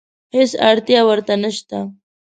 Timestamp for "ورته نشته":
1.09-1.77